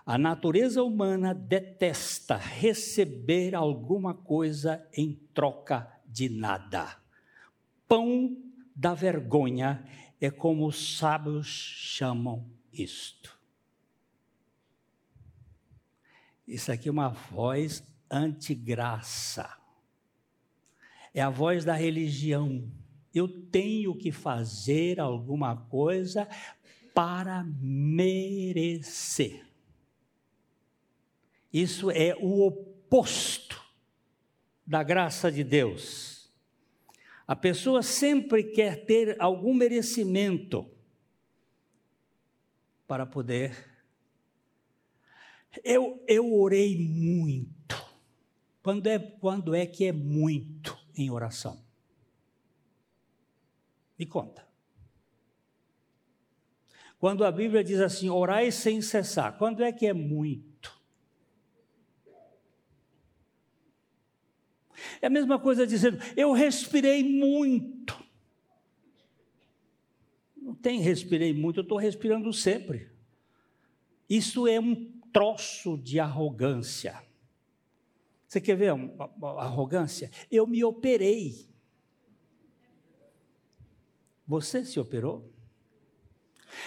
[0.04, 7.01] A natureza humana detesta receber alguma coisa em troca de nada.
[7.92, 8.36] Pão
[8.74, 9.84] da vergonha
[10.18, 13.38] é como os sábios chamam isto.
[16.46, 19.62] Isso aqui é uma voz antigraça
[21.14, 22.70] é a voz da religião.
[23.14, 26.26] Eu tenho que fazer alguma coisa
[26.94, 29.44] para merecer.
[31.52, 33.62] Isso é o oposto
[34.66, 36.21] da graça de Deus.
[37.32, 40.70] A pessoa sempre quer ter algum merecimento
[42.86, 43.56] para poder.
[45.64, 47.82] Eu, eu orei muito.
[48.62, 50.78] Quando é, quando é que é muito?
[50.94, 51.64] em oração?
[53.98, 54.46] Me conta.
[56.98, 60.51] Quando a Bíblia diz assim, orai sem cessar, quando é que é muito?
[65.02, 68.00] É a mesma coisa dizendo, eu respirei muito.
[70.40, 72.88] Não tem respirei muito, eu estou respirando sempre.
[74.08, 77.02] Isso é um troço de arrogância.
[78.28, 79.10] Você quer ver uma,
[79.40, 80.08] arrogância?
[80.30, 81.48] Eu me operei.
[84.24, 85.32] Você se operou?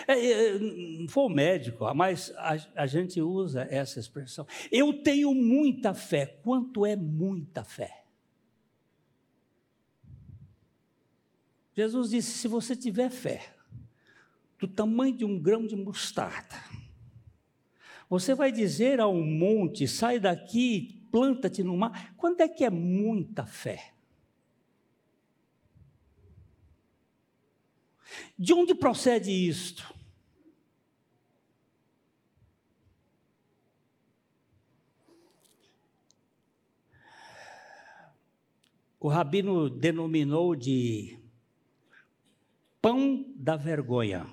[0.08, 0.60] É, é,
[1.08, 4.46] foi o médico, mas a, a gente usa essa expressão.
[4.70, 6.26] Eu tenho muita fé.
[6.44, 8.05] Quanto é muita fé?
[11.76, 13.54] Jesus disse: se você tiver fé,
[14.58, 16.56] do tamanho de um grão de mostarda,
[18.10, 22.16] você vai dizer ao monte: sai daqui, planta-te no mar.
[22.16, 23.94] Quando é que é muita fé?
[28.40, 29.94] De onde procede isto?
[38.98, 41.25] O rabino denominou de
[42.86, 44.30] pão da vergonha.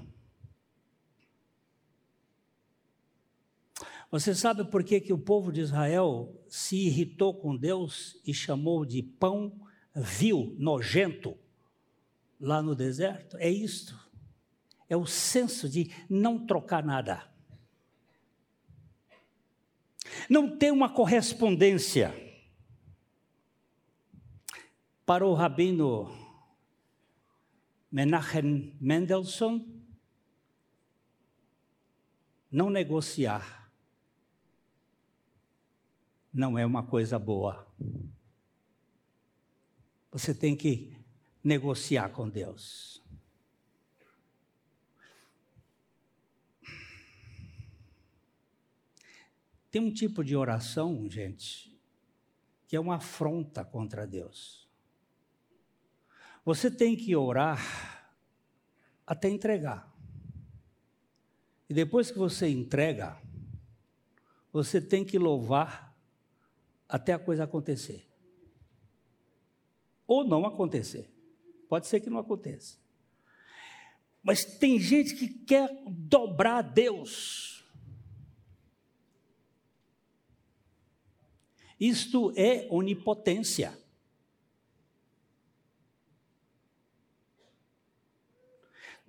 [4.11, 8.85] Você sabe por que, que o povo de Israel se irritou com Deus e chamou
[8.85, 9.59] de pão
[9.95, 11.35] vil, nojento,
[12.39, 13.39] lá no deserto?
[13.39, 13.99] É isto.
[14.87, 17.27] É o senso de não trocar nada.
[20.29, 22.15] Não tem uma correspondência.
[25.07, 26.22] Para o rabino
[27.93, 29.61] Menachem Mendelssohn,
[32.51, 33.63] não negociar
[36.33, 37.67] não é uma coisa boa.
[40.11, 40.97] Você tem que
[41.45, 43.03] negociar com Deus.
[49.71, 51.79] Tem um tipo de oração, gente,
[52.67, 54.62] que é uma afronta contra Deus.
[56.45, 57.61] Você tem que orar
[59.07, 59.93] até entregar.
[61.69, 63.17] E depois que você entrega,
[64.53, 65.97] você tem que louvar
[66.89, 68.07] até a coisa acontecer.
[70.07, 71.11] Ou não acontecer.
[71.69, 72.77] Pode ser que não aconteça.
[74.23, 77.65] Mas tem gente que quer dobrar Deus.
[81.81, 83.82] Isto é onipotência.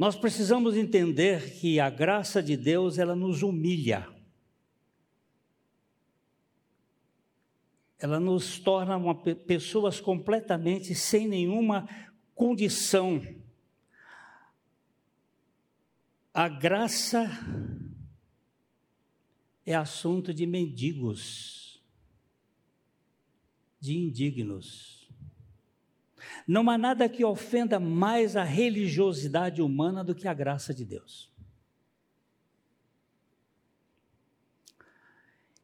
[0.03, 4.05] Nós precisamos entender que a graça de Deus, ela nos humilha.
[7.97, 11.87] Ela nos torna uma, pessoas completamente sem nenhuma
[12.35, 13.25] condição.
[16.33, 17.25] A graça
[19.65, 21.81] é assunto de mendigos,
[23.79, 25.02] de indignos.
[26.47, 31.31] Não há nada que ofenda mais a religiosidade humana do que a graça de Deus.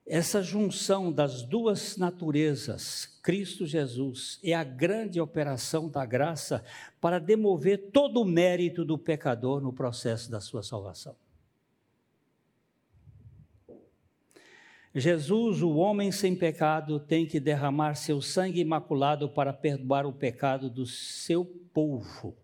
[0.05, 6.65] Essa junção das duas naturezas, Cristo Jesus, é a grande operação da graça
[6.99, 11.15] para demover todo o mérito do pecador no processo da sua salvação.
[14.93, 20.69] Jesus, o homem sem pecado, tem que derramar seu sangue imaculado para perdoar o pecado
[20.69, 22.35] do seu povo.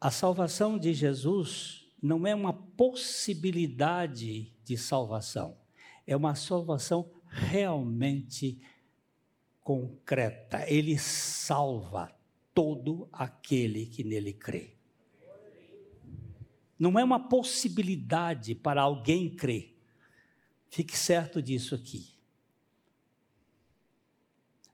[0.00, 5.58] A salvação de Jesus não é uma possibilidade de salvação,
[6.06, 8.58] é uma salvação realmente
[9.62, 10.64] concreta.
[10.66, 12.10] Ele salva
[12.54, 14.79] todo aquele que nele crê.
[16.80, 19.76] Não é uma possibilidade para alguém crer.
[20.70, 22.14] Fique certo disso aqui.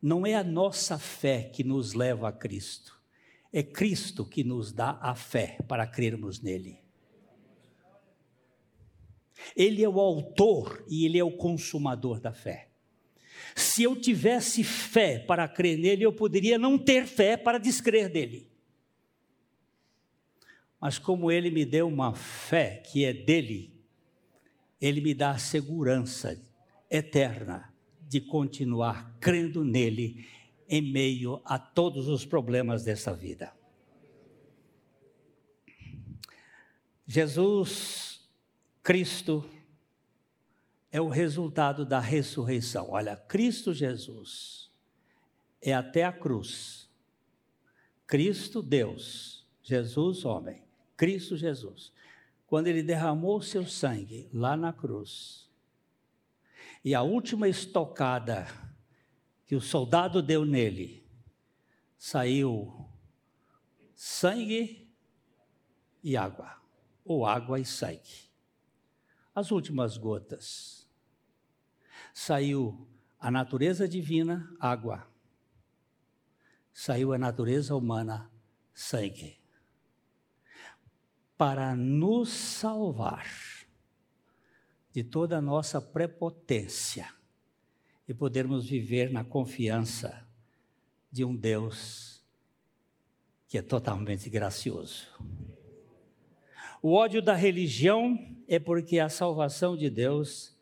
[0.01, 2.97] Não é a nossa fé que nos leva a Cristo.
[3.53, 6.79] É Cristo que nos dá a fé para crermos nele.
[9.57, 12.69] Ele é o autor e ele é o consumador da fé.
[13.57, 18.49] Se eu tivesse fé para crer nele, eu poderia não ter fé para descrer dele.
[20.81, 23.75] Mas como ele me deu uma fé que é dele,
[24.81, 26.41] ele me dá a segurança
[26.91, 30.27] eterna de continuar crendo nele
[30.69, 33.53] em meio a todos os problemas dessa vida.
[37.07, 38.29] Jesus,
[38.83, 39.49] Cristo,
[40.91, 42.91] é o resultado da ressurreição.
[42.91, 44.71] Olha, Cristo Jesus
[45.63, 46.91] é até a cruz.
[48.07, 50.66] Cristo, Deus, Jesus, homem.
[50.97, 51.93] Cristo Jesus,
[52.47, 55.51] quando ele derramou seu sangue lá na cruz,
[56.85, 58.47] e a última estocada
[59.45, 61.05] que o soldado deu nele,
[61.99, 62.89] saiu
[63.95, 64.89] sangue
[66.03, 66.61] e água,
[67.05, 68.31] ou água e sangue.
[69.35, 70.89] As últimas gotas.
[72.15, 72.89] Saiu
[73.19, 75.07] a natureza divina, água.
[76.73, 78.31] Saiu a natureza humana,
[78.73, 79.46] sangue
[81.37, 83.27] para nos salvar
[84.93, 87.13] de toda a nossa prepotência
[88.09, 90.27] e podermos viver na confiança
[91.13, 92.25] de um Deus
[93.49, 95.07] que é totalmente gracioso.
[96.83, 98.19] O ódio da religião
[98.49, 100.57] é porque a salvação de Deus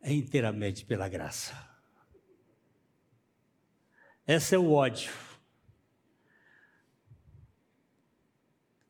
[0.00, 1.68] é inteiramente pela graça.
[4.26, 5.12] Esse é o ódio.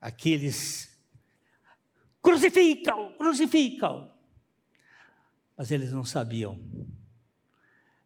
[0.00, 0.87] Aqueles
[2.28, 4.10] Crucificam, crucificam.
[5.56, 6.60] Mas eles não sabiam.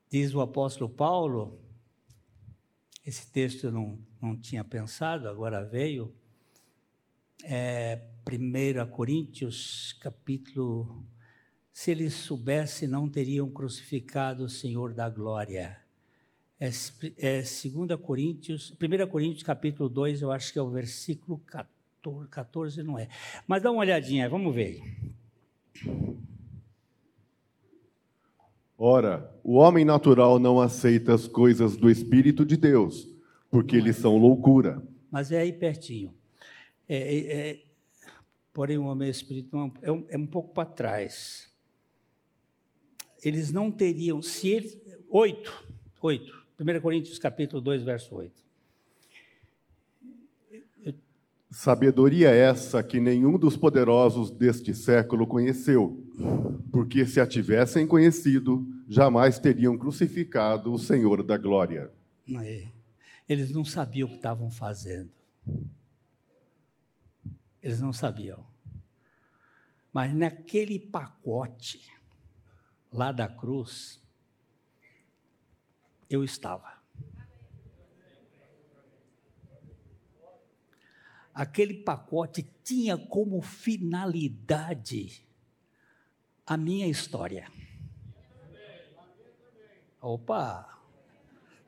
[0.08, 1.60] Diz o apóstolo Paulo,
[3.04, 6.14] esse texto eu não, não tinha pensado, agora veio.
[7.42, 11.04] É, 1 Coríntios, capítulo.
[11.72, 15.82] Se eles soubessem, não teriam crucificado o Senhor da glória.
[16.60, 16.68] É,
[17.18, 21.71] é 2 Coríntios, 1 Coríntios, capítulo 2, eu acho que é o versículo 14.
[22.30, 23.08] 14 não é.
[23.46, 24.82] Mas dá uma olhadinha, vamos ver.
[28.76, 33.08] Ora, o homem natural não aceita as coisas do Espírito de Deus,
[33.48, 34.82] porque eles são loucura.
[35.10, 36.12] Mas é aí pertinho.
[36.88, 37.64] É, é, é,
[38.52, 41.48] porém, o homem espiritual é um, é um pouco para trás.
[43.22, 44.76] Eles não teriam, se eles.
[45.08, 45.64] 8,
[46.00, 46.42] 8.
[46.58, 48.34] 1 Coríntios capítulo 2, verso 8.
[51.52, 56.02] Sabedoria essa que nenhum dos poderosos deste século conheceu,
[56.72, 61.92] porque se a tivessem conhecido, jamais teriam crucificado o Senhor da glória.
[63.28, 65.10] Eles não sabiam o que estavam fazendo.
[67.62, 68.46] Eles não sabiam.
[69.92, 71.86] Mas naquele pacote
[72.90, 74.02] lá da cruz,
[76.08, 76.71] eu estava.
[81.34, 85.26] Aquele pacote tinha como finalidade
[86.46, 87.48] a minha história.
[90.00, 90.68] Opa!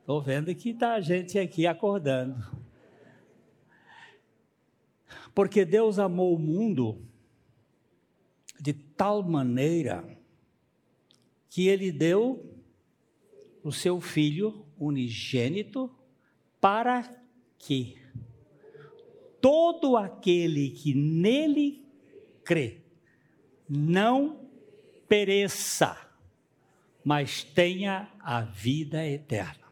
[0.00, 2.44] Estou vendo que está a gente aqui acordando.
[5.34, 7.02] Porque Deus amou o mundo
[8.60, 10.04] de tal maneira
[11.48, 12.54] que ele deu
[13.62, 15.90] o seu filho unigênito
[16.60, 17.08] para
[17.58, 18.03] que
[19.45, 21.84] todo aquele que nele
[22.42, 22.78] crê
[23.68, 24.49] não
[25.07, 25.95] pereça,
[27.05, 29.66] mas tenha a vida eterna.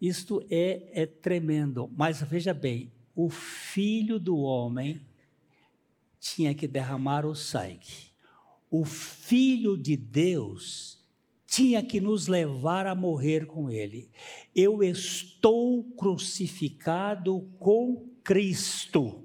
[0.00, 5.00] Isto é, é tremendo, mas veja bem: o filho do homem
[6.18, 8.10] tinha que derramar o sangue.
[8.68, 10.95] O filho de Deus
[11.56, 14.10] tinha que nos levar a morrer com ele.
[14.54, 19.24] Eu estou crucificado com Cristo.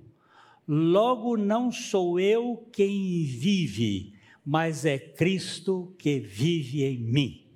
[0.65, 4.13] Logo não sou eu quem vive,
[4.45, 7.47] mas é Cristo que vive em mim.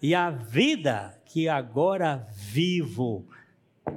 [0.00, 3.28] E a vida que agora vivo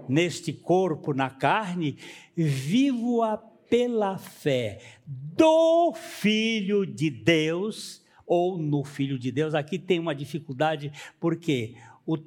[0.09, 1.97] neste corpo, na carne,
[2.35, 9.55] vivo-a pela fé do Filho de Deus, ou no Filho de Deus.
[9.55, 11.75] Aqui tem uma dificuldade, porque
[12.05, 12.17] o,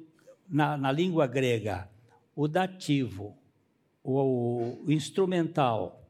[0.49, 1.87] na, na língua grega,
[2.35, 3.37] o dativo,
[4.03, 6.09] o, o instrumental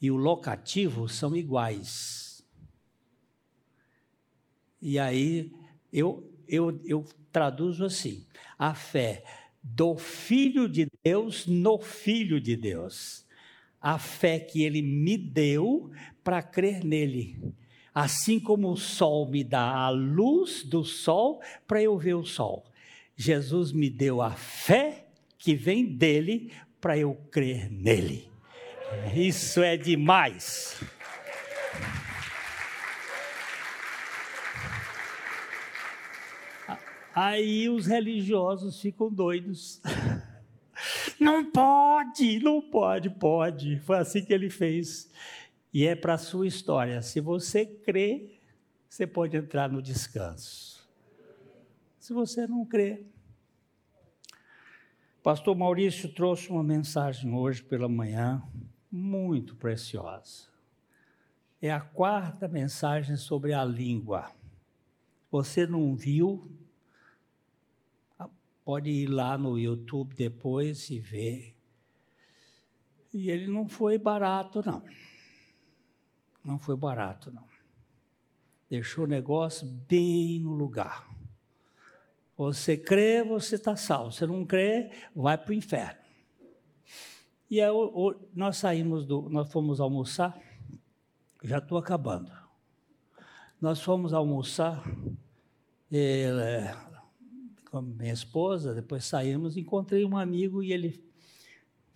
[0.00, 2.42] e o locativo são iguais.
[4.80, 5.52] E aí
[5.92, 8.26] eu, eu, eu traduzo assim:
[8.58, 9.24] a fé
[9.62, 13.26] do Filho de Deus no Filho de Deus.
[13.80, 15.90] A fé que ele me deu
[16.24, 17.54] para crer nele.
[18.00, 22.64] Assim como o sol me dá a luz do sol para eu ver o sol.
[23.16, 28.30] Jesus me deu a fé que vem dele para eu crer nele.
[29.16, 30.80] Isso é demais.
[37.12, 39.82] Aí os religiosos ficam doidos.
[41.18, 43.80] Não pode, não pode, pode.
[43.80, 45.10] Foi assim que ele fez.
[45.72, 47.00] E é para a sua história.
[47.02, 48.38] Se você crê,
[48.88, 50.88] você pode entrar no descanso.
[51.98, 53.04] Se você não crê.
[55.22, 58.42] Pastor Maurício trouxe uma mensagem hoje pela manhã,
[58.90, 60.46] muito preciosa.
[61.60, 64.30] É a quarta mensagem sobre a língua.
[65.30, 66.50] Você não viu,
[68.68, 71.56] Pode ir lá no YouTube depois e ver.
[73.14, 74.82] E ele não foi barato, não.
[76.44, 77.44] Não foi barato, não.
[78.70, 81.08] Deixou o negócio bem no lugar.
[82.36, 84.12] Você crê, você está salvo.
[84.12, 86.00] Você não crê, vai para o inferno.
[87.50, 87.70] E aí,
[88.34, 90.38] nós saímos do, nós fomos almoçar.
[91.42, 92.30] Já estou acabando.
[93.60, 94.84] Nós fomos almoçar.
[95.90, 96.70] Ele,
[97.70, 101.07] com a minha esposa, depois saímos, encontrei um amigo e ele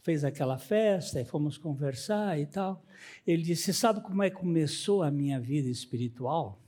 [0.02, 2.84] fez aquela festa e fomos conversar e tal.
[3.26, 6.60] Ele disse: Sabe como é que começou a minha vida espiritual?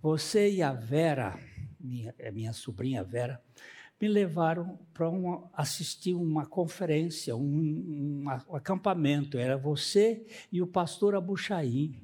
[0.00, 1.38] Você e a Vera,
[1.80, 3.42] minha, a minha sobrinha Vera,
[4.00, 5.06] me levaram para
[5.54, 9.38] assistir uma conferência, um, um, um, acampamento.
[9.38, 11.98] Era você e o pastor Abuchaim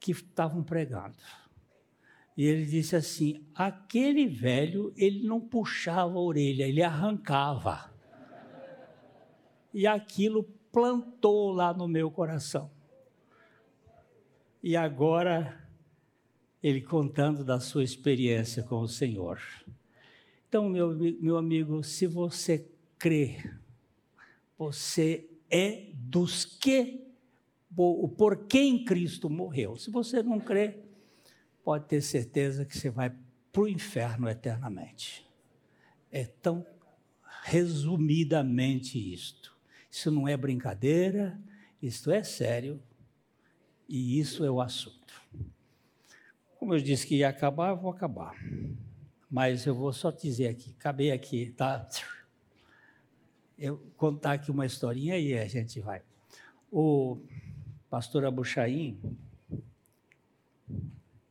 [0.00, 1.16] que estavam pregando.
[2.36, 7.95] E ele disse assim: aquele velho, ele não puxava a orelha, ele arrancava.
[9.76, 12.70] E aquilo plantou lá no meu coração.
[14.62, 15.68] E agora,
[16.62, 19.38] ele contando da sua experiência com o Senhor.
[20.48, 22.66] Então, meu, meu amigo, se você
[22.98, 23.36] crê,
[24.56, 27.06] você é dos que,
[28.16, 29.76] por quem Cristo morreu.
[29.76, 30.78] Se você não crê,
[31.62, 33.14] pode ter certeza que você vai
[33.52, 35.30] para o inferno eternamente.
[36.10, 36.66] É tão
[37.42, 39.54] resumidamente isto.
[39.96, 41.40] Isso não é brincadeira,
[41.80, 42.78] isto é sério
[43.88, 45.22] e isso é o assunto.
[46.58, 48.36] Como eu disse que ia acabar, eu vou acabar.
[49.30, 51.88] Mas eu vou só dizer aqui, acabei aqui, tá?
[53.56, 56.02] Eu contar aqui uma historinha e a gente vai.
[56.70, 57.18] O
[57.88, 59.00] pastor Abuchaim,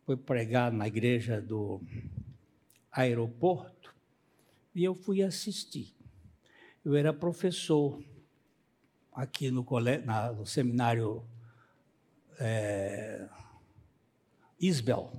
[0.07, 1.79] foi pregar na igreja do
[2.91, 3.93] aeroporto
[4.73, 5.93] e eu fui assistir.
[6.83, 8.03] Eu era professor
[9.15, 9.65] aqui no,
[10.05, 11.23] na, no seminário
[12.37, 13.27] é,
[14.59, 15.11] Isbel,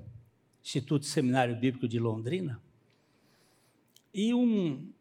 [0.63, 2.63] Instituto Seminário Bíblico de Londrina,
[4.13, 4.93] e um,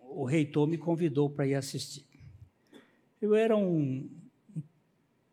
[0.00, 2.04] o reitor me convidou para ir assistir.
[3.20, 4.10] Eu era um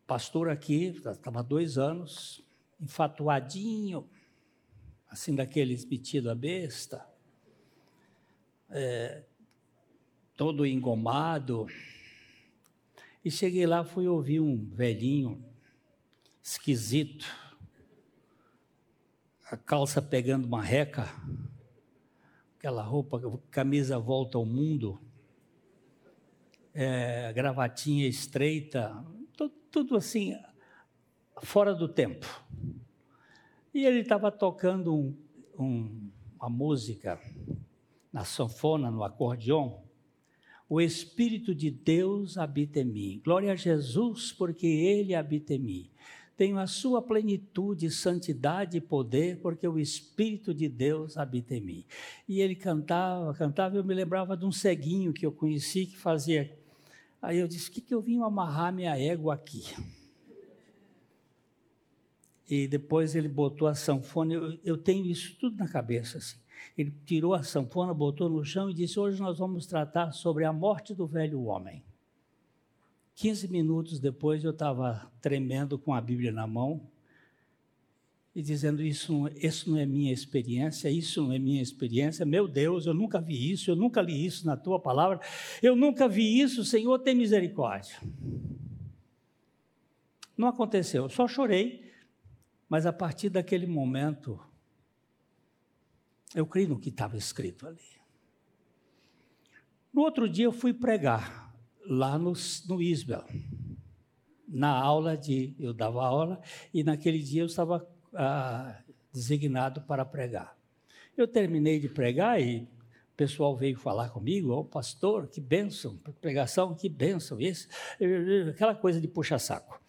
[0.06, 2.44] pastor aqui, estava dois anos,
[2.80, 4.08] enfatuadinho,
[5.10, 7.08] assim daqueles metido a besta,
[8.70, 9.24] é,
[10.40, 11.68] todo engomado.
[13.26, 15.44] E cheguei lá, fui ouvir um velhinho,
[16.42, 17.26] esquisito,
[19.52, 21.10] a calça pegando uma reca,
[22.58, 23.20] aquela roupa,
[23.52, 24.98] camisa volta ao mundo,
[26.74, 28.96] é, gravatinha estreita,
[29.36, 30.38] tudo, tudo assim,
[31.42, 32.26] fora do tempo.
[33.74, 35.18] E ele estava tocando um,
[35.60, 36.10] um,
[36.40, 37.20] uma música
[38.14, 39.89] na sanfona, no acordeon.
[40.70, 43.22] O Espírito de Deus habita em mim.
[43.26, 45.90] Glória a Jesus, porque Ele habita em mim.
[46.38, 51.86] Tenho a sua plenitude, santidade e poder, porque o Espírito de Deus habita em mim.
[52.28, 56.58] E ele cantava, cantava, eu me lembrava de um ceguinho que eu conheci que fazia.
[57.22, 59.66] Aí eu disse: o que, que eu vim amarrar minha égua aqui?
[62.50, 64.34] e depois ele botou a sanfona.
[64.34, 66.18] Eu, eu, tenho isso tudo na cabeça.
[66.18, 66.38] Assim.
[66.78, 70.54] Ele tirou a sanfona, botou no chão e disse: Hoje nós vamos tratar sobre a
[70.54, 71.84] morte do velho homem.
[73.16, 76.82] 15 minutos depois eu estava tremendo com a Bíblia na mão
[78.36, 82.26] e dizendo: isso não, isso não é minha experiência, isso não é minha experiência.
[82.26, 85.20] Meu Deus, eu nunca vi isso, eu nunca li isso na tua palavra,
[85.62, 87.96] eu nunca vi isso, Senhor, tem misericórdia.
[90.38, 91.90] Não aconteceu, eu só chorei
[92.70, 94.40] mas a partir daquele momento,
[96.36, 98.00] eu creio no que estava escrito ali.
[99.92, 101.54] No outro dia eu fui pregar
[101.86, 102.34] lá no,
[102.68, 103.26] no Isbel,
[104.48, 106.42] na aula de, eu dava aula
[106.74, 110.58] e naquele dia eu estava ah, designado para pregar.
[111.18, 112.68] Eu terminei de pregar e o
[113.18, 117.68] pessoal veio falar comigo, ó oh, pastor, que bênção, pregação, que bênção, isso,
[118.50, 119.82] aquela coisa de puxa-saco.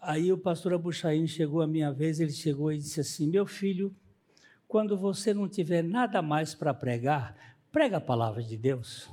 [0.00, 3.94] Aí o pastor Abuchaim chegou a minha vez, ele chegou e disse assim: Meu filho,
[4.74, 9.08] quando você não tiver nada mais para pregar, prega a palavra de Deus.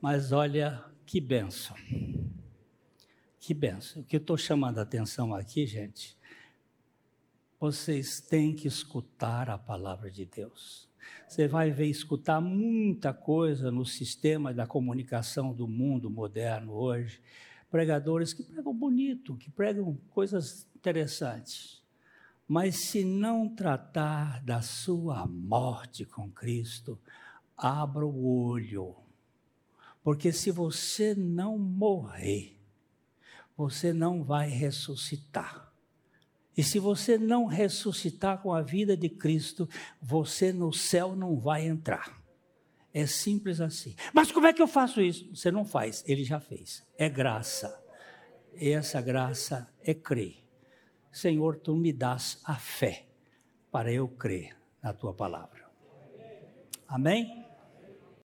[0.00, 1.76] Mas olha que benção.
[3.40, 4.02] Que benção.
[4.02, 6.16] O que eu estou chamando a atenção aqui, gente,
[7.58, 10.89] vocês têm que escutar a palavra de Deus.
[11.26, 17.20] Você vai ver escutar muita coisa no sistema da comunicação do mundo moderno hoje.
[17.70, 21.80] Pregadores que pregam bonito, que pregam coisas interessantes.
[22.48, 26.98] Mas se não tratar da sua morte com Cristo,
[27.56, 28.96] abra o olho.
[30.02, 32.58] Porque se você não morrer,
[33.56, 35.69] você não vai ressuscitar.
[36.60, 39.66] E se você não ressuscitar com a vida de Cristo,
[39.98, 42.22] você no céu não vai entrar.
[42.92, 43.96] É simples assim.
[44.12, 45.34] Mas como é que eu faço isso?
[45.34, 46.86] Você não faz, ele já fez.
[46.98, 47.82] É graça.
[48.54, 50.44] E essa graça é crer.
[51.10, 53.06] Senhor, tu me das a fé
[53.72, 55.64] para eu crer na tua palavra.
[56.86, 57.39] Amém?